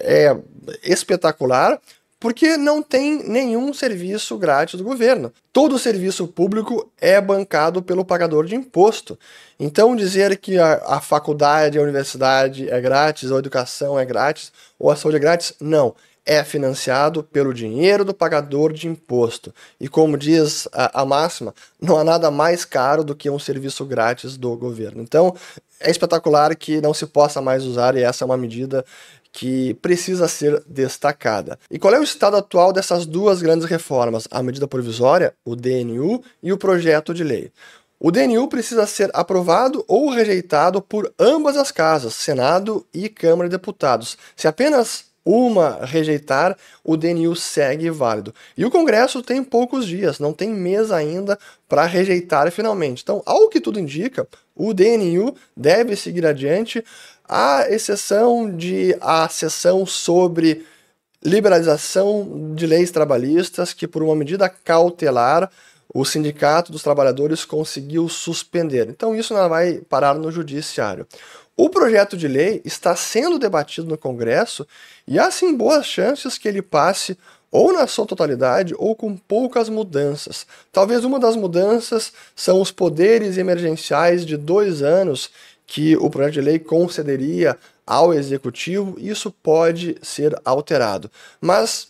é 0.00 0.36
espetacular, 0.82 1.80
porque 2.20 2.56
não 2.56 2.82
tem 2.82 3.22
nenhum 3.28 3.72
serviço 3.72 4.36
grátis 4.36 4.74
do 4.76 4.84
governo. 4.84 5.32
Todo 5.52 5.78
serviço 5.78 6.26
público 6.26 6.90
é 7.00 7.20
bancado 7.20 7.82
pelo 7.82 8.04
pagador 8.04 8.44
de 8.44 8.56
imposto. 8.56 9.18
Então, 9.58 9.94
dizer 9.94 10.36
que 10.38 10.58
a, 10.58 10.82
a 10.86 11.00
faculdade, 11.00 11.78
a 11.78 11.82
universidade 11.82 12.68
é 12.68 12.80
grátis, 12.80 13.30
ou 13.30 13.36
a 13.36 13.40
educação 13.40 13.98
é 13.98 14.04
grátis, 14.04 14.52
ou 14.78 14.90
a 14.90 14.96
saúde 14.96 15.16
é 15.16 15.20
grátis, 15.20 15.54
não. 15.60 15.94
É 16.30 16.44
financiado 16.44 17.24
pelo 17.24 17.54
dinheiro 17.54 18.04
do 18.04 18.12
pagador 18.12 18.70
de 18.70 18.86
imposto. 18.86 19.54
E 19.80 19.88
como 19.88 20.18
diz 20.18 20.68
a, 20.74 21.00
a 21.00 21.06
máxima, 21.06 21.54
não 21.80 21.96
há 21.96 22.04
nada 22.04 22.30
mais 22.30 22.66
caro 22.66 23.02
do 23.02 23.14
que 23.14 23.30
um 23.30 23.38
serviço 23.38 23.82
grátis 23.86 24.36
do 24.36 24.54
governo. 24.54 25.00
Então, 25.00 25.34
é 25.80 25.90
espetacular 25.90 26.54
que 26.54 26.82
não 26.82 26.92
se 26.92 27.06
possa 27.06 27.40
mais 27.40 27.64
usar, 27.64 27.96
e 27.96 28.02
essa 28.02 28.24
é 28.24 28.26
uma 28.26 28.36
medida 28.36 28.84
que 29.32 29.74
precisa 29.74 30.28
ser 30.28 30.62
destacada. 30.66 31.58
E 31.70 31.78
qual 31.78 31.94
é 31.94 32.00
o 32.00 32.04
estado 32.04 32.36
atual 32.36 32.72
dessas 32.72 33.06
duas 33.06 33.40
grandes 33.40 33.66
reformas, 33.66 34.28
a 34.30 34.42
medida 34.42 34.68
provisória, 34.68 35.32
o 35.46 35.56
DNU, 35.56 36.22
e 36.42 36.52
o 36.52 36.58
projeto 36.58 37.14
de 37.14 37.24
lei? 37.24 37.50
O 38.00 38.12
DNU 38.12 38.46
precisa 38.48 38.86
ser 38.86 39.10
aprovado 39.12 39.84
ou 39.88 40.10
rejeitado 40.10 40.80
por 40.80 41.12
ambas 41.18 41.56
as 41.56 41.72
casas, 41.72 42.14
Senado 42.14 42.86
e 42.94 43.08
Câmara 43.08 43.48
de 43.48 43.56
Deputados. 43.56 44.16
Se 44.36 44.46
apenas 44.46 45.07
uma 45.30 45.84
rejeitar, 45.84 46.56
o 46.82 46.96
DNU 46.96 47.36
segue 47.36 47.90
válido. 47.90 48.34
E 48.56 48.64
o 48.64 48.70
Congresso 48.70 49.22
tem 49.22 49.44
poucos 49.44 49.86
dias, 49.86 50.18
não 50.18 50.32
tem 50.32 50.48
mês 50.48 50.90
ainda 50.90 51.38
para 51.68 51.84
rejeitar 51.84 52.50
finalmente. 52.50 53.02
Então, 53.02 53.22
ao 53.26 53.50
que 53.50 53.60
tudo 53.60 53.78
indica, 53.78 54.26
o 54.56 54.72
DNU 54.72 55.34
deve 55.54 55.94
seguir 55.96 56.24
adiante 56.24 56.82
à 57.28 57.66
exceção 57.68 58.50
de 58.50 58.96
a 59.02 59.28
sessão 59.28 59.84
sobre 59.84 60.64
liberalização 61.22 62.54
de 62.54 62.66
leis 62.66 62.90
trabalhistas, 62.90 63.74
que 63.74 63.86
por 63.86 64.02
uma 64.02 64.16
medida 64.16 64.48
cautelar 64.48 65.50
o 65.92 66.06
Sindicato 66.06 66.72
dos 66.72 66.82
Trabalhadores 66.82 67.44
conseguiu 67.44 68.08
suspender. 68.08 68.88
Então 68.88 69.14
isso 69.14 69.34
não 69.34 69.46
vai 69.46 69.80
parar 69.88 70.14
no 70.14 70.32
judiciário. 70.32 71.06
O 71.60 71.68
projeto 71.68 72.16
de 72.16 72.28
lei 72.28 72.62
está 72.64 72.94
sendo 72.94 73.36
debatido 73.36 73.88
no 73.88 73.98
Congresso 73.98 74.64
e 75.08 75.18
há 75.18 75.28
sim 75.28 75.56
boas 75.56 75.84
chances 75.84 76.38
que 76.38 76.46
ele 76.46 76.62
passe 76.62 77.18
ou 77.50 77.72
na 77.72 77.84
sua 77.88 78.06
totalidade 78.06 78.76
ou 78.78 78.94
com 78.94 79.16
poucas 79.16 79.68
mudanças. 79.68 80.46
Talvez 80.70 81.04
uma 81.04 81.18
das 81.18 81.34
mudanças 81.34 82.12
são 82.36 82.60
os 82.60 82.70
poderes 82.70 83.38
emergenciais 83.38 84.24
de 84.24 84.36
dois 84.36 84.82
anos 84.82 85.30
que 85.66 85.96
o 85.96 86.08
projeto 86.08 86.34
de 86.34 86.40
lei 86.42 86.60
concederia 86.60 87.58
ao 87.84 88.14
executivo, 88.14 88.94
isso 88.96 89.28
pode 89.42 89.96
ser 90.00 90.40
alterado. 90.44 91.10
Mas 91.40 91.88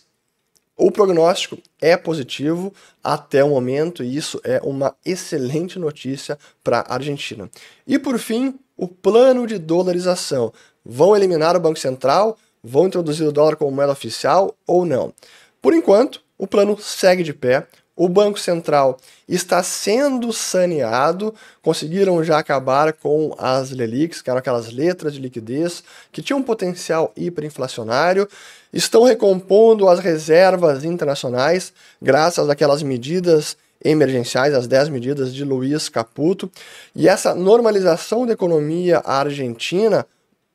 o 0.75 0.89
prognóstico 0.89 1.59
é 1.79 1.95
positivo 1.95 2.73
até 3.03 3.43
o 3.43 3.49
momento 3.49 4.03
e 4.03 4.17
isso 4.17 4.41
é 4.43 4.59
uma 4.63 4.95
excelente 5.05 5.77
notícia 5.77 6.39
para 6.63 6.79
a 6.79 6.95
Argentina. 6.95 7.47
E 7.85 7.99
por 7.99 8.17
fim, 8.17 8.57
o 8.79 8.87
plano 8.87 9.45
de 9.45 9.59
dolarização. 9.59 10.53
Vão 10.85 11.13
eliminar 11.13 11.55
o 11.55 11.59
Banco 11.59 11.77
Central? 11.77 12.37
Vão 12.63 12.87
introduzir 12.87 13.27
o 13.27 13.31
dólar 13.31 13.57
como 13.57 13.71
moeda 13.71 13.91
oficial 13.91 14.55
ou 14.65 14.85
não? 14.85 15.13
Por 15.61 15.73
enquanto, 15.73 16.21
o 16.37 16.47
plano 16.47 16.79
segue 16.79 17.21
de 17.21 17.33
pé 17.33 17.67
o 17.99 18.07
Banco 18.07 18.39
Central 18.39 18.97
está 19.27 19.61
sendo 19.61 20.31
saneado, 20.31 21.35
conseguiram 21.61 22.23
já 22.23 22.39
acabar 22.39 22.93
com 22.93 23.35
as 23.37 23.71
LELICs, 23.71 24.21
que 24.21 24.29
eram 24.29 24.39
aquelas 24.39 24.71
letras 24.71 25.13
de 25.13 25.19
liquidez 25.19 25.83
que 26.09 26.21
tinham 26.21 26.39
um 26.39 26.43
potencial 26.43 27.11
hiperinflacionário, 27.17 28.25
estão 28.71 29.03
recompondo 29.03 29.89
as 29.89 29.99
reservas 29.99 30.85
internacionais 30.85 31.73
graças 32.01 32.49
àquelas 32.49 32.81
medidas 32.81 33.57
emergenciais, 33.83 34.53
as 34.53 34.67
10 34.67 34.89
medidas 34.89 35.33
de 35.33 35.43
Luiz 35.43 35.89
Caputo, 35.89 36.51
e 36.95 37.07
essa 37.07 37.33
normalização 37.33 38.25
da 38.25 38.33
economia 38.33 39.01
argentina 39.05 40.05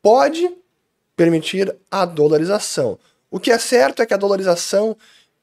pode 0.01 0.49
permitir 1.15 1.75
a 1.89 2.05
dolarização. 2.05 2.99
O 3.31 3.39
que 3.39 3.51
é 3.51 3.57
certo 3.57 4.01
é 4.01 4.05
que 4.05 4.13
a 4.13 4.17
dolarização 4.17 4.95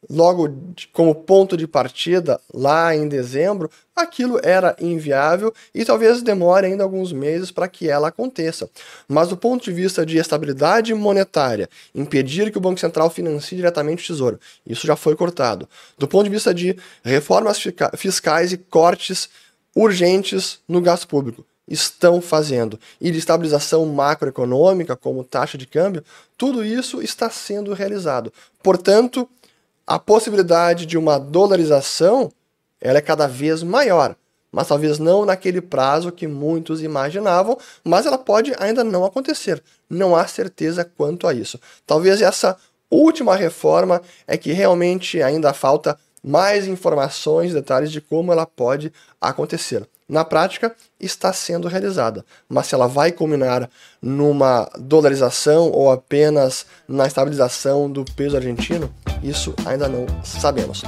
logo 0.08 0.48
como 0.92 1.14
ponto 1.14 1.56
de 1.56 1.66
partida 1.66 2.40
lá 2.52 2.94
em 2.94 3.08
dezembro, 3.08 3.70
aquilo 3.94 4.40
era 4.42 4.74
inviável 4.80 5.52
e 5.74 5.84
talvez 5.84 6.22
demore 6.22 6.66
ainda 6.66 6.82
alguns 6.82 7.12
meses 7.12 7.50
para 7.50 7.68
que 7.68 7.88
ela 7.88 8.08
aconteça. 8.08 8.68
Mas 9.06 9.28
do 9.28 9.36
ponto 9.36 9.64
de 9.64 9.72
vista 9.72 10.04
de 10.04 10.18
estabilidade 10.18 10.92
monetária, 10.94 11.68
impedir 11.94 12.50
que 12.50 12.58
o 12.58 12.60
Banco 12.60 12.80
Central 12.80 13.10
financie 13.10 13.56
diretamente 13.56 14.02
o 14.02 14.06
Tesouro, 14.06 14.40
isso 14.66 14.86
já 14.86 14.96
foi 14.96 15.14
cortado. 15.14 15.68
Do 15.98 16.08
ponto 16.08 16.24
de 16.24 16.30
vista 16.30 16.52
de 16.52 16.76
reformas 17.04 17.62
fiscais 17.96 18.52
e 18.52 18.56
cortes 18.56 19.28
urgentes 19.74 20.58
no 20.68 20.80
gasto 20.80 21.06
público, 21.08 21.46
estão 21.66 22.20
fazendo. 22.20 22.78
E 23.00 23.10
de 23.10 23.18
estabilização 23.18 23.86
macroeconômica, 23.86 24.96
como 24.96 25.24
taxa 25.24 25.56
de 25.56 25.66
câmbio, 25.66 26.04
tudo 26.36 26.64
isso 26.64 27.00
está 27.00 27.30
sendo 27.30 27.72
realizado. 27.72 28.32
Portanto, 28.62 29.28
a 29.86 29.98
possibilidade 29.98 30.86
de 30.86 30.96
uma 30.96 31.18
dolarização 31.18 32.30
ela 32.80 32.98
é 32.98 33.02
cada 33.02 33.28
vez 33.28 33.62
maior, 33.62 34.16
mas 34.50 34.66
talvez 34.66 34.98
não 34.98 35.24
naquele 35.24 35.60
prazo 35.60 36.10
que 36.10 36.26
muitos 36.26 36.82
imaginavam, 36.82 37.56
mas 37.84 38.06
ela 38.06 38.18
pode 38.18 38.52
ainda 38.58 38.82
não 38.82 39.04
acontecer. 39.04 39.62
Não 39.88 40.16
há 40.16 40.26
certeza 40.26 40.84
quanto 40.84 41.26
a 41.26 41.32
isso. 41.32 41.60
Talvez 41.86 42.20
essa 42.20 42.56
última 42.90 43.36
reforma 43.36 44.02
é 44.26 44.36
que 44.36 44.52
realmente 44.52 45.22
ainda 45.22 45.54
falta 45.54 45.98
mais 46.22 46.66
informações, 46.66 47.52
detalhes 47.52 47.90
de 47.90 48.00
como 48.00 48.32
ela 48.32 48.46
pode 48.46 48.92
acontecer. 49.20 49.88
Na 50.12 50.26
prática, 50.26 50.76
está 51.00 51.32
sendo 51.32 51.68
realizada. 51.68 52.22
Mas 52.46 52.66
se 52.66 52.74
ela 52.74 52.86
vai 52.86 53.10
culminar 53.10 53.68
numa 54.00 54.68
dolarização 54.78 55.70
ou 55.70 55.90
apenas 55.90 56.66
na 56.86 57.06
estabilização 57.06 57.90
do 57.90 58.04
peso 58.04 58.36
argentino, 58.36 58.92
isso 59.22 59.54
ainda 59.64 59.88
não 59.88 60.04
sabemos. 60.22 60.82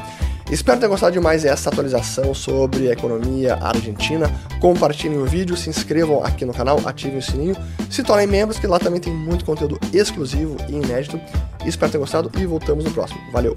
Espero 0.51 0.79
ter 0.79 0.89
gostado 0.89 1.13
de 1.13 1.21
mais 1.21 1.43
essa 1.47 1.71
atualização 1.71 2.35
sobre 2.35 2.91
a 2.91 2.93
economia 2.93 3.55
argentina. 3.55 4.31
Compartilhem 4.61 5.17
o 5.17 5.25
vídeo, 5.25 5.57
se 5.57 5.71
inscrevam 5.71 6.23
aqui 6.23 6.45
no 6.45 6.53
canal, 6.53 6.79
ativem 6.85 7.17
o 7.17 7.23
sininho, 7.23 7.57
se 7.91 8.03
tornem 8.03 8.27
membros, 8.27 8.59
que 8.59 8.67
lá 8.67 8.79
também 8.79 9.01
tem 9.01 9.13
muito 9.13 9.43
conteúdo 9.43 9.81
exclusivo 9.91 10.59
e 10.69 10.75
inédito. 10.75 11.19
Espero 11.65 11.91
ter 11.91 11.99
gostado 11.99 12.31
e 12.39 12.45
voltamos 12.45 12.85
no 12.85 12.91
próximo. 12.91 13.19
Valeu! 13.33 13.57